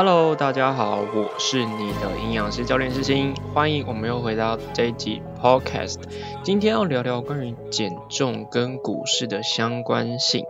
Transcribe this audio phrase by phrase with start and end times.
[0.00, 5.96] Hello，大家好，我是你的营养师教练志兴，欢迎我们又回到这一集 Podcast。
[6.44, 10.44] 今天要聊聊关于减重跟股市的相关性。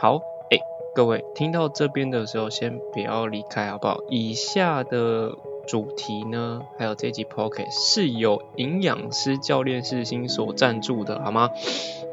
[0.00, 0.58] 好，哎，
[0.94, 3.98] 各位听到这边的时候，先不要离开，好不好？
[4.10, 5.32] 以下的
[5.66, 11.50] 主题呢，还有这集 Podcast 是由营养师教练志兴所赞助的，好吗？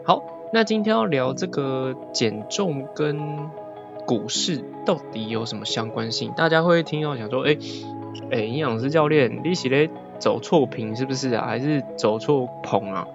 [0.04, 3.52] 好，那今天要聊这个减重跟。
[4.12, 6.34] 股市到底有什么相关性？
[6.36, 7.56] 大家会听到想说，哎
[8.30, 11.46] 哎，营养师教练，你是咧走错屏是不是啊？
[11.46, 13.08] 还是走错棚啊？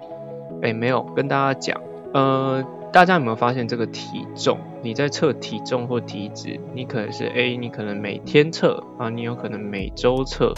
[0.63, 1.79] 哎，没有，跟大家讲，
[2.15, 4.57] 呃，大家有没有发现这个体重？
[4.81, 10.51] 你在测体重或体脂，你可能是 A，你可能每天测啊，你有可能每周测，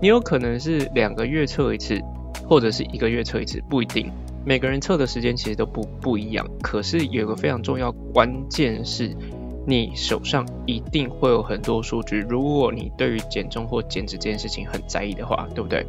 [0.00, 2.00] 你有可能是两个月测一次，
[2.48, 4.12] 或者是一个月测一次，不一定。
[4.44, 6.46] 每个人测的时间其实都不不一样。
[6.62, 9.10] 可是有个非常重要关键是。
[9.66, 15.84] 你手上一定会有很多数据，如果你对于减重或减脂这件事情很在意的话，对不对？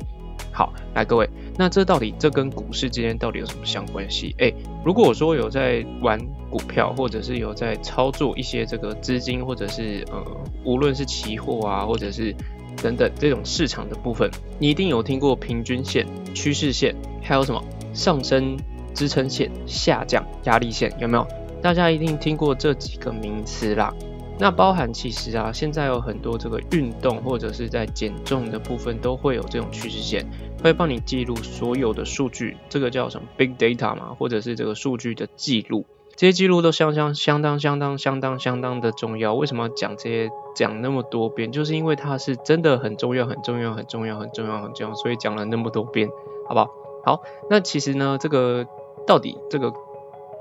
[0.52, 4.34] 好，来各位，那这到底这跟股市之间到底有什么相关系？
[4.40, 10.24] 诶，如果我说有在玩股票，或者是有在操作一些这个资金，或者是呃，
[10.64, 12.36] 无论是期货啊，或者是
[12.82, 18.58] 等等这种市场的部分，你一定有听过平均线、趋势线，还有什么上升
[18.96, 21.28] 支撑线、下降压力线，有没有？
[21.62, 23.94] 大家一定听过这几个名词啦，
[24.40, 30.26] 那包含其实啊，现在有很多这个运动或者是在减重的部分都会有这种趋势线，
[30.64, 39.34] 会帮你记录所有的数据，这个叫什么 big data 嘛，或者是这个数据的记录，这些记录都相相相当相当相当相当的重要。
[39.34, 41.52] 为什么讲这些讲那么多遍？
[41.52, 46.08] 就是因为它是真的很重要很重要很重要很重要很重要，所以讲了那么多遍，
[46.48, 46.70] 好不好？
[47.04, 48.66] 好，那其实呢，这个
[49.08, 49.74] 到底这个。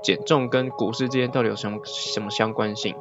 [0.01, 2.95] 减重跟股市之间到底有什么什么相关性？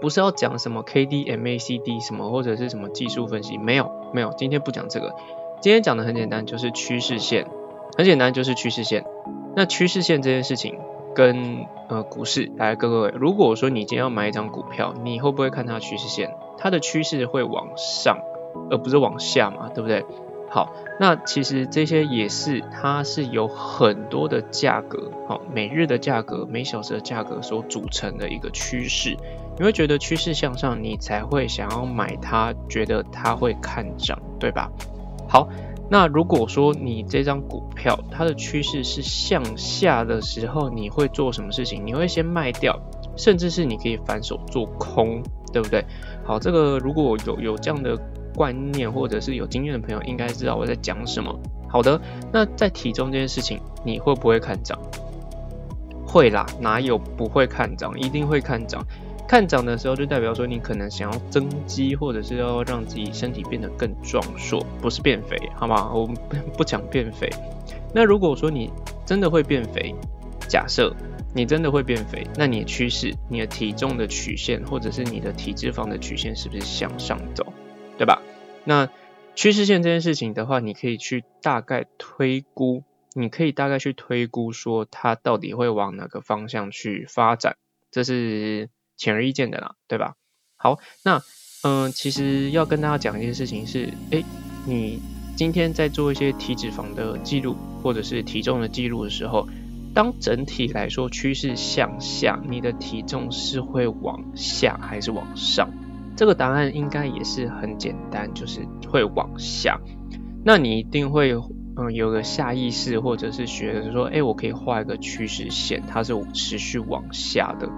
[0.00, 5.14] 不是要讲什么 K D M A C D 什么或者是什么技术分析，没有没有，今天不讲这个。
[5.60, 7.46] 今天讲的很简单，就是趋势线，
[7.96, 9.04] 很简单就是趋势线。
[9.54, 10.76] 那趋势线这件事情
[11.14, 16.34] 跟呃股市，来各位，如果说你今天要买一张股票，你会不会看它趋势线？
[16.58, 18.18] 它的趋势会往上，
[18.70, 20.04] 而不是往下嘛，对不对？
[20.54, 20.70] 好，
[21.00, 29.16] 那其实这些也是，它是有很多的价格，好，每日的价格、每小时的价格所组成的一个趋势。
[29.56, 34.70] 你会觉得趋势向上，你才会想要买它，觉得它会看涨，对吧？
[35.26, 35.48] 好，
[35.88, 41.86] 那如果说你这张股票它的趋势是向下的时候，你会做什么事情？
[41.86, 42.78] 你会先卖掉，
[43.16, 45.82] 甚至是你可以反手做空，对不对？
[46.22, 47.98] 好，这个如果有有这样的。
[48.34, 51.38] 观念或者是有经验的朋友应该知道我在讲什么。
[51.68, 52.00] 好的，
[52.32, 54.78] 那在体重这件事情，你会不会看涨？
[56.06, 57.98] 会啦，哪有不会看涨？
[57.98, 58.84] 一定会看涨。
[59.26, 65.90] 看涨的时候，就代表说你可能想要增肌，或者是要让自己身体变得更壮硕，不是变肥，好吗？
[65.94, 66.14] 我们
[66.54, 67.30] 不讲变肥。
[67.94, 68.70] 那如果说你
[69.06, 69.94] 真的会变肥，
[70.46, 70.94] 假设
[71.34, 77.46] 你真的会变肥，那你的趋势，你的体重的曲线，或者是你的体脂肪的曲线，是不是向上走？
[77.98, 78.22] 对吧？
[78.64, 78.88] 那
[79.34, 87.56] 趋势线这件事情的话，你可以去大概推估，你可以大概去推估说它到底会往哪个方向去发展，
[87.90, 90.16] 这是显而易见的啦，对吧？
[90.56, 91.22] 好，那
[91.64, 94.24] 嗯，其实要跟大家讲一件事情是，诶，
[94.66, 95.00] 你
[95.36, 99.48] 今天在做一些体脂肪的记录或者是体重的记录的时候，
[99.94, 105.70] 当整体来说趋势向下，你的体重是会往下还是往上？
[106.16, 109.80] 这个答案应该也是很简单，就是会往下。
[110.44, 111.32] 那你一定会
[111.76, 117.68] 嗯有个下意识，或者是学的说，哎，我可以画一个趋势线，它是持续往下的，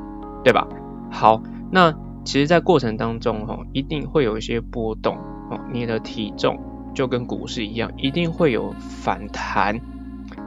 [0.43, 0.67] 对吧？
[1.11, 1.93] 好，那
[2.25, 5.17] 其实，在过程当中哈，一定会有一些波动
[5.51, 5.61] 哦。
[5.73, 6.59] 你的体重
[6.95, 9.79] 就跟股市一样，一定会有反弹。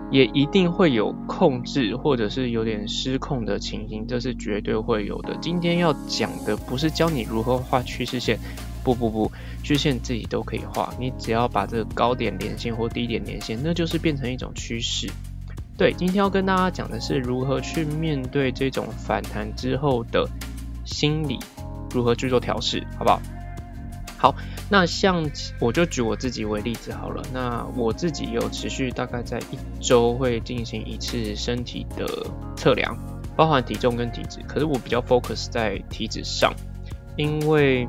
[0.09, 5.35] 也一定会有控制或者是有点失控的情形，这是绝对会有的。
[5.41, 8.39] 今天要讲的不是教你如何画趋势线，
[8.83, 9.31] 不不不，
[9.63, 15.09] 趋势线自己都可以画，你只要把这个高点连线或低点连线，那就是变成一种趋势。
[15.77, 20.27] 对，今天要跟大家讲的是如何去面对这种反弹之后的
[20.86, 21.38] 心理，
[21.94, 23.21] 如何去做调试，好不好？
[24.17, 24.35] 好。
[24.69, 25.23] 那像
[25.61, 27.23] 我就举我自己为例子好了。
[27.31, 32.05] 那我自己有持续大概在一周会进行一次身体的
[32.57, 32.97] 测量，
[33.35, 34.39] 包含体重跟体脂。
[34.45, 36.53] 可是我比较 focus 在体脂上，
[37.15, 37.87] 因为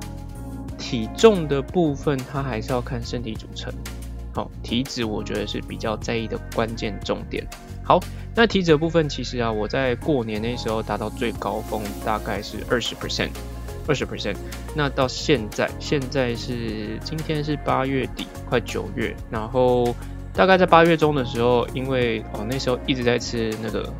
[0.78, 3.72] 体重的部分它还是要看身体组成。
[4.32, 7.44] 好，体脂我觉得是比较在意的关键重点。
[7.82, 7.98] 好，
[8.36, 13.30] 那体脂的部分其实啊，我在过年那时候达到最高峰大概是二十 percent。
[13.88, 14.36] 二十 percent。
[14.76, 19.92] 那到现在，现在是今天是八月底，快九月，然后
[20.32, 23.92] 大概在八月中的时候，因为哦那时候一直在吃那个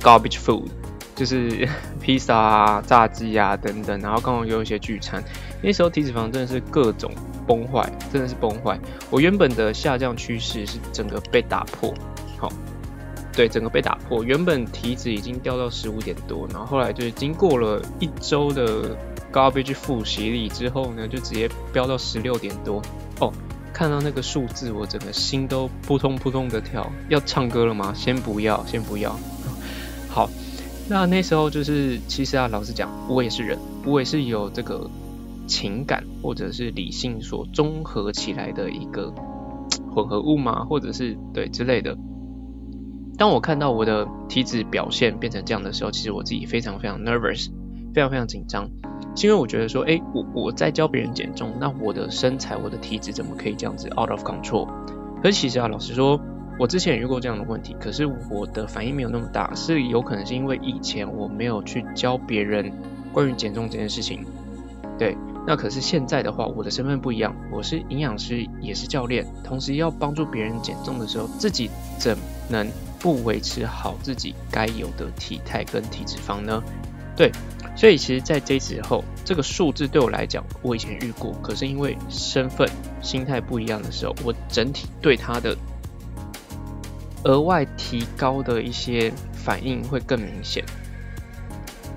[0.00, 0.68] garbage food，
[1.14, 1.68] 就是
[2.00, 5.22] 披萨啊、炸鸡啊等等，然后刚好有一些聚餐，
[5.60, 7.12] 那时候体脂肪真的是各种
[7.46, 8.78] 崩坏，真的是崩坏。
[9.10, 11.92] 我原本的下降趋势是整个被打破，
[12.38, 12.50] 好。
[13.32, 14.24] 对，整个被打破。
[14.24, 18.96] 原本体脂已经掉到十五点多，然后后来就是经过了一周的
[19.32, 22.82] garbage 负洗礼之后呢，就直接飙到十六点多。
[23.20, 23.32] 哦，
[23.72, 26.90] 看到那个数字，我整个心都扑通扑通的跳。
[27.08, 27.94] 要唱歌了吗？
[27.94, 29.16] 先不要，先不要。
[30.10, 30.28] 好，
[30.88, 33.56] 那那时候就是，其实啊，老实讲，我也是人，
[33.86, 34.90] 我也是有这个
[35.46, 39.14] 情感或者是理性所综合起来的一个
[39.94, 41.96] 混合物嘛，或者是对之类的。
[43.20, 47.50] 当我看到我的体脂表现变成这样的时候，其实我自己非常非常 nervous，
[47.92, 48.70] 非常非常紧张，
[49.14, 54.66] 是因为我觉得说，哎，我我在教别人减重，那我的身材、我的体脂怎么可以这样子 out of control？
[55.22, 56.18] 可是其实啊，老实说，
[56.58, 62.72] 我之前也遇过这样的问题，可是我的反应没有那么大，是有可能是因为以前我没有去教别人
[63.12, 64.24] 关于减重这件事情。
[64.98, 65.14] 对，
[65.46, 72.16] 那可是现在的话，我的身份不一样，我是营养师，也是教练，同时要帮助别人减重的时候，自己怎
[72.48, 72.66] 能？
[73.00, 76.62] 不维持好自己该有的体态跟体脂肪呢？
[77.16, 77.32] 对，
[77.74, 82.68] 所以其实，在这时候，这个数字对我来讲，我以前遇过，可是因为身份、
[83.02, 85.56] 心态不一样的时候，我整体对它的
[87.24, 90.64] 额外提高的一些反应会更明显。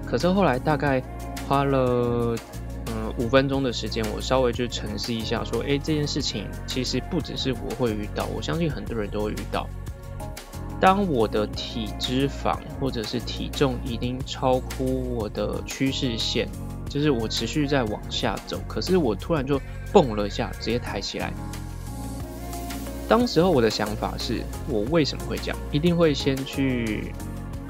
[0.06, 1.02] 可是后来大概
[1.48, 2.36] 花了
[2.88, 9.68] 嗯五分钟的时间，我稍微就沉思一下，说，哎，这件事情其实不只是我会遇到，我相信很多人都会遇到。
[10.84, 16.46] 当我的体脂肪或者是体重已经超乎我的趋势线，
[16.90, 19.58] 就是我持续在往下走，可是我突然就
[19.94, 21.32] 蹦了一下，直接抬起来。
[23.08, 25.58] 当时候我的想法是，我为什么会这样？
[25.72, 27.14] 一定会先去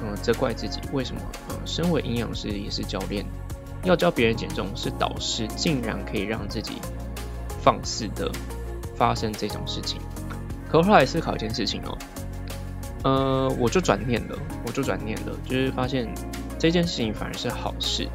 [0.02, 1.22] 嗯责怪自己，为什么？
[1.52, 3.24] 嗯，身为营养师也是教练，
[3.84, 6.78] 要教别人减重是导师，竟然可以让自己
[7.62, 8.32] 放肆的
[8.96, 10.02] 发生这种事情。
[10.68, 11.96] 可后来思考一件事情哦。
[13.04, 16.08] 呃，我就转念了，我就转念了，就是发现
[16.58, 18.08] 这件事情反而是好事。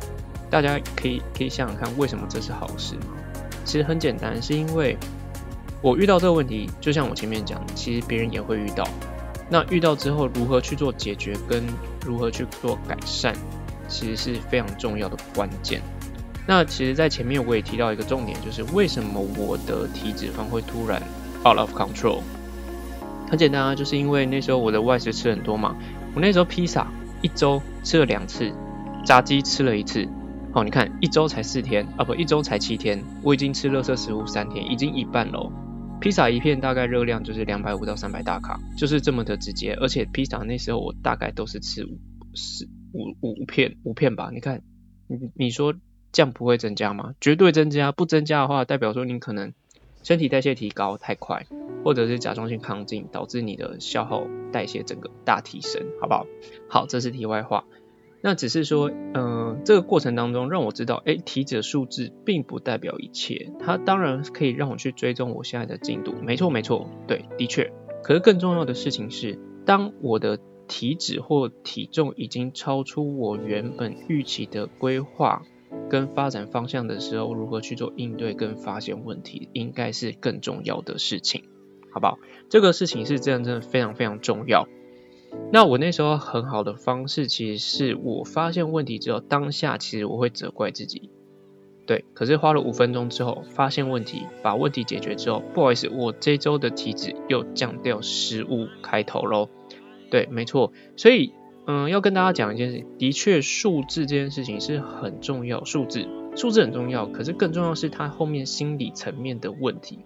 [0.50, 3.14] 大家可以可以想想看，为什么这是好事吗？
[3.64, 4.96] 其实很简单，是因为
[5.82, 8.82] 我遇到这个问题，就像我前面讲，其实别人也会遇到。
[9.50, 11.62] 那遇到之后，如何去做解决，跟
[12.04, 13.34] 如何去做改善，
[13.88, 15.82] 其实是非常重要的关键。
[16.46, 21.02] 那其实，在前面我也提到一个重点，就是为什么我的体脂肪会突然
[21.44, 22.20] out of control。
[23.28, 25.76] 很简单啊，就是因为那时候我的外食吃很多嘛。
[26.14, 26.90] 我那时候披萨
[27.20, 28.52] 一周吃了两次，
[29.04, 30.08] 炸鸡吃了一次。
[30.52, 35.52] 好，你看一周才四天啊，不，一周才七天，我已经吃乐色食物三天，已经一半喽。
[36.00, 39.74] 披萨一片大概热量就是两百五到三百大卡，就是这么的直接。
[39.74, 41.98] 而且披萨那时候我大概都是吃五
[42.34, 44.30] 四五五片五片吧。
[44.32, 44.62] 你看，
[45.06, 45.74] 你你说
[46.12, 47.12] 这样不会增加吗？
[47.20, 47.92] 绝对增加。
[47.92, 49.52] 不增加的话，代表说你可能。
[50.08, 51.44] 身体代谢提高太快，
[51.84, 56.26] 或者是甲状腺亢进，导致你的消耗代谢整个大提升，好不好？
[56.66, 57.66] 好，这是题外话。
[58.22, 67.70] 那只是说，嗯，这个过程当中让我知道，哎，体脂数字并不代表一切，它当然可以让我去追踪我现在的进度，没错没错，对，的确。
[68.02, 75.42] 可是更重要的事情是，当我的体脂或体重已经超出我原本预期的规划。
[75.88, 81.44] 跟发展方向的时候，如何去做应对跟发现问题，应该是更重要的事情，
[81.92, 82.18] 好不好？
[82.48, 84.66] 这个事情是这样，真的非常非常重要。
[85.52, 91.10] 那我那时候很好的方式，其实是我发现问题之后，当下其实我会责怪自己，
[91.86, 92.04] 对。
[92.14, 99.48] 可是花了五分钟之后，发现问题，把问题解决之后，不好意思，我这周的体脂又降掉十五开头喽。
[100.10, 101.32] 对，没错，所以。
[101.70, 107.06] 嗯，要跟大家讲一件事，的确，数字这件事情是很重要，数字，数字很重要。
[107.06, 109.98] 可是更重要是它后面心理层面的问题，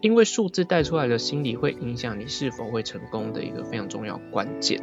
[0.00, 4.82] 因为数字带出来的心理会影响你是否会成功的一个非常重要关键。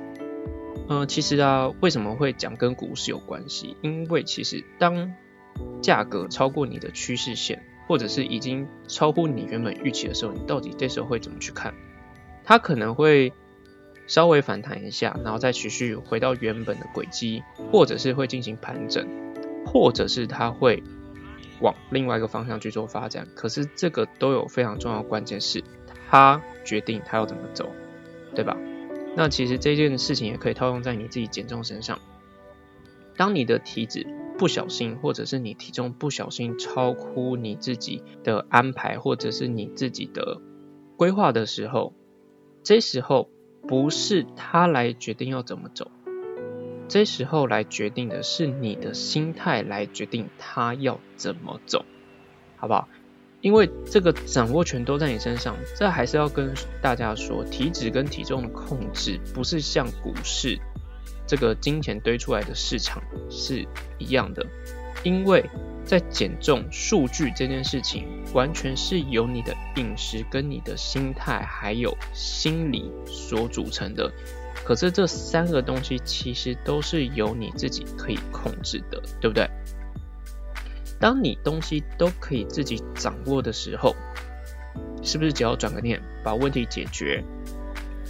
[0.87, 3.75] 嗯，其实啊，为什么会讲跟股市有关系？
[3.81, 5.13] 因为其实当
[5.81, 11.73] 价格超过你的趋势线，或者是已经超乎你原本预期的时候，你到底这时候会怎么去看？
[12.45, 13.33] 它可能会。
[14.11, 19.07] 稍微反弹一下，然后再持续回到原本的轨迹，或者是会进行盘整，
[19.65, 20.83] 或者是它会
[21.61, 23.29] 往另外一个方向去做发展。
[23.35, 25.63] 可是这个都有非常重要的关键是，
[26.09, 27.71] 它决定它要怎么走，
[28.35, 28.57] 对吧？
[29.15, 31.97] 那其实这件事情也可以套用在你自己减重身上。
[33.15, 34.05] 当你的体脂
[34.37, 40.41] 不小心，或者是你体重不小心超乎你自己的安排，或者是你自己的
[40.97, 41.93] 规划的时候，
[42.61, 43.29] 这时候
[43.67, 45.89] 不是他来决定要怎么走，
[46.87, 51.85] 这时候来决定的是你的心态来决定他要怎么走，
[52.57, 52.87] 好不好？
[53.39, 60.59] 因为这个掌握权都在你身上，这还是要跟大家说，体脂跟体重的控制不是像股市
[61.25, 63.65] 这个金钱堆出来的市场是
[63.97, 64.45] 一样的，
[65.03, 65.43] 因为
[65.85, 74.11] 在减重数据这件事情，完全是由你的饮食跟你的心态还有心理所组成的。
[74.63, 79.49] 可是这三个东西其实都是由你自己可以控制的，对不对？
[80.99, 83.95] 当你东西都可以自己掌握的时候，
[85.01, 87.23] 是不是只要转个念，把问题解决，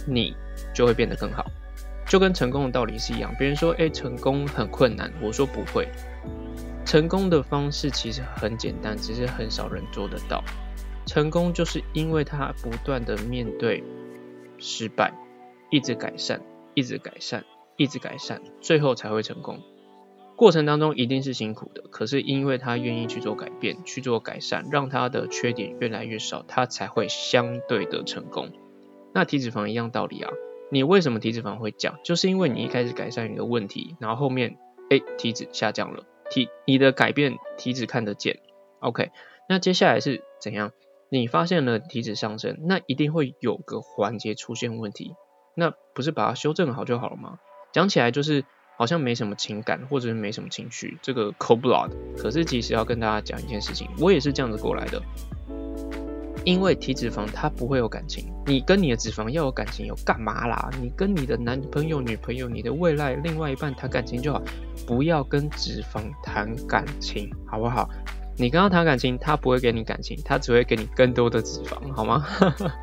[0.06, 0.36] 你
[0.74, 1.50] 就会变得更好？
[2.06, 3.34] 就跟成功的道理是一样。
[3.38, 5.88] 别人说，哎，成功很困难，我说不会。
[6.92, 10.44] 成功的方式其实很简单，只是很少人做得到。
[11.06, 13.82] 成功就是因为他不断的面对
[14.58, 15.10] 失败，
[15.70, 16.42] 一直改善，
[16.74, 17.46] 一直改善，
[17.78, 19.58] 一直改善，最后才会成功。
[20.36, 28.50] 过程当中一定是辛苦的，可是因为他愿意去做改变、去做改善，让他的缺点越来越少，他才会相对的成功。
[29.14, 30.30] 那体脂肪一样道理啊，
[30.70, 31.98] 你为什么体脂肪会降？
[32.04, 34.58] 就是因为你一开始改善你的问题，然后后面
[34.90, 38.40] 哎体脂下降了，体你的改变体脂看得见。
[38.80, 39.10] OK，
[39.48, 40.72] 那接下来是怎样？
[41.10, 45.14] 你发现了体脂上升，那一定会有个环节出现问题，
[45.54, 47.38] 那不是把它修正好就好了吗？
[47.72, 48.44] 讲起来就是。
[48.74, 51.90] 好像没什么情感，或者是没什么情绪，这个 cold blood。
[52.16, 55.00] 可是其实要跟大家讲一件事情，我也是这样子过来的。
[56.44, 60.70] 因为体脂肪它不会有感情，你跟你的脂肪要有感情，有干嘛啦？
[60.80, 64.42] 你跟你的男朋友、女朋友、你的未来另外一半谈感情就好，
[64.86, 67.88] 不要跟脂肪谈感情，好不好？
[68.36, 72.26] 你跟他谈感情，他不会给你感情，他只会给你更多的脂肪，好吗？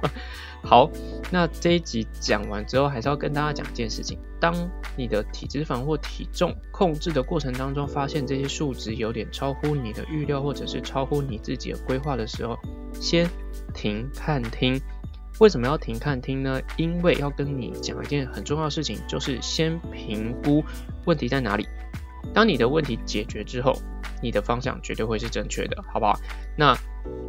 [0.61, 0.89] 好，
[1.31, 4.53] 那这一集讲完之后，还是要跟大家讲一件事情：当
[4.95, 12.57] 你的体脂肪或体重控制的过程当中，发现这些数值有点超乎你的预料，或者是超乎你自己的规划的时候，
[12.93, 13.27] 先
[13.73, 14.79] 停看听。
[15.39, 16.61] 为什么要停看听呢？
[16.75, 20.63] 因为要跟你讲一件很重要的事情，就是先评估
[21.05, 21.65] 问题在哪里。
[22.33, 23.73] 当你的问题解决之后，
[24.21, 26.19] 你的方向绝对会是正确的，好不好？
[26.57, 26.77] 那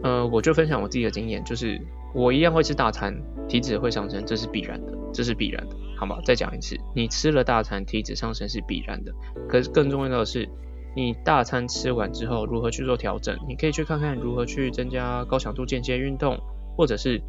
[0.02, 1.80] 呃，我就分享我自己的经验，就是。
[2.12, 3.14] 我一样会吃大餐，
[3.48, 6.18] 体脂会上升，这是必然的，这是必然的，好吗？
[6.24, 9.12] 再讲一次，你吃了大餐，体脂上升是必然的。
[9.48, 10.48] 可是更重要的是，
[10.96, 13.38] 你大餐吃完之后如何去做调整？
[13.46, 16.36] 你可以去看看如何去增加高强度间歇运动，
[16.76, 17.22] 或者是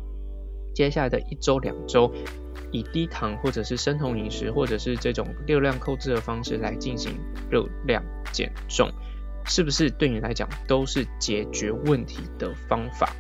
[0.74, 2.12] 接下来的一周两周，
[2.72, 7.14] 以低糖或者是生酮饮食，或者是这种热量控制的方式来进行
[7.52, 8.90] 热量减重，
[9.46, 13.14] 是不是对你来讲都是解决问题的方法？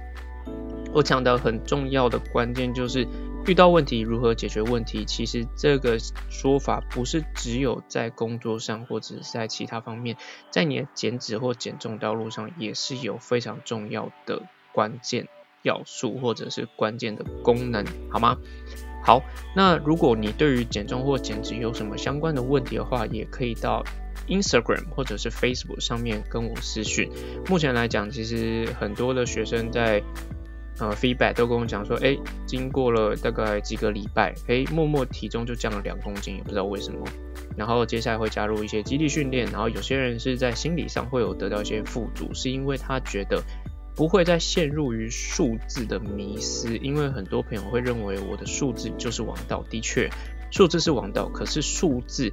[0.93, 3.07] 我讲的很重要的关键就是
[3.45, 5.05] 遇到问题如何解决问题。
[5.05, 5.97] 其实这个
[6.29, 10.17] 说法不是只有在工作上，或者是在其他方面，
[10.49, 14.43] 在你的减脂或减重道路上也是有非常重要的
[14.73, 15.27] 关键
[15.63, 18.37] 要素，或者是关键的功能，好吗？
[19.03, 19.23] 好，
[19.55, 23.83] 那如果你对于减重或减脂有什么相关的问题的话，也可以到
[24.27, 27.09] Instagram 或者是 Facebook 上面跟我私讯。
[27.47, 30.03] 目前来讲，其实很多的学生在
[30.81, 37.05] 呃，feedback 都跟我讲说，哎，经过了大概几个礼拜，哎，默默体重就降了两公斤，也不知道为什么。
[37.55, 43.43] 然后接下来会加入一些激励训练，然后有些人是在心理上会有得到一些富足，是因为他觉得
[43.95, 50.09] 不会再陷入于数字的迷思，因为很多朋友会认为我的数字就是王道，的确，
[50.49, 52.31] 数字是王道，可是数字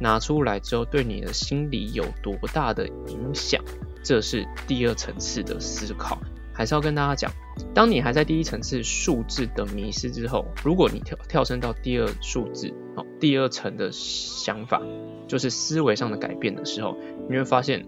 [0.00, 3.62] 拿出来之后对你的心理有多大的影响，
[4.02, 6.18] 这是第二层次的思考。
[6.54, 7.32] 还是要跟大家讲，
[7.74, 14.82] 当你还在第一层次数字的迷失之后，如果你跳跳升到第二数字，哦，第二层的想法，
[15.26, 16.96] 就是思维上的改变的时候，
[17.28, 17.86] 你会发现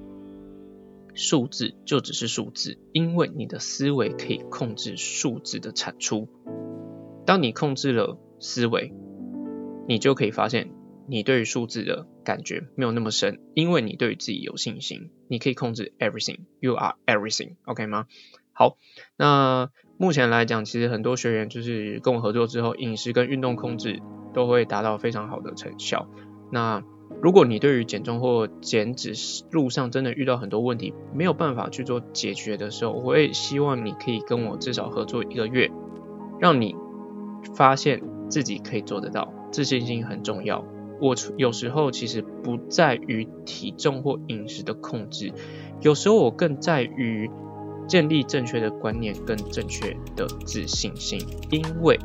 [1.15, 6.29] 数字就只是数字，因为你的思维可以控制数字的产出。
[7.27, 8.93] 当你控制了思维，
[9.87, 10.71] 你就可以发现
[11.07, 18.07] 你对于数字的感觉没有那么深，因为你对于自己有信心，你可以控制 everything，you are everything，OK 吗？
[18.55, 18.77] 好，
[19.17, 19.69] 那
[19.99, 24.01] 目前来讲，其实很多学员就是跟我合作之后，饮食跟运动控制
[24.33, 26.09] 都会达到非常好的成效。
[26.51, 26.83] 那
[27.21, 29.13] 如果你对于减重或减脂
[29.51, 35.71] 路上真的遇到很多问题，没有办法去做解决的时候，我会希望你可以跟我至少合作一个月，
[36.39, 36.77] 让你
[37.55, 40.65] 发现自己可以做得到，自信心很重要。
[41.01, 45.33] 我有时候其实不在于体重或饮食的控制，
[45.81, 47.31] 有时候我更在于
[47.87, 51.99] 建立正确的观念跟正确的自信心，因为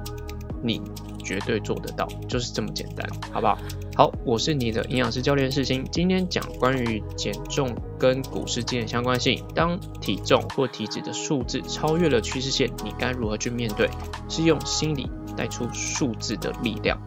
[0.62, 0.82] 你
[1.24, 3.58] 绝对做得到，就是这么简单，好不好？
[3.96, 9.44] 好，我是你的营养师教练世新，今天讲关于减重跟股市间的相关性。
[9.54, 13.90] 当体重或体脂的数字超越了趋势线，你该如何去面对？
[14.28, 16.98] 是用心理带出数字的力量。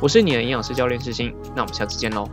[0.00, 2.28] 我是你的营养师教练世新，那我们下次见喽。